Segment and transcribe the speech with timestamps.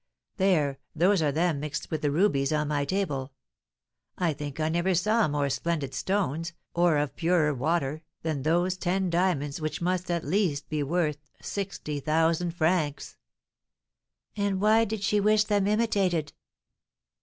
[0.37, 3.33] There, those are them mixed with the rubies on my table.
[4.17, 9.11] I think I never saw more splendid stones, or of purer water, than those ten
[9.11, 13.15] diamonds, which must, at least, be worth 60,000 francs."
[14.35, 16.33] "And why did she wish them imitated?"